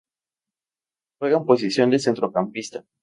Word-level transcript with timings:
Juega 1.19 1.37
en 1.37 1.45
posición 1.45 1.91
de 1.91 1.99
centrocampista. 1.99 2.83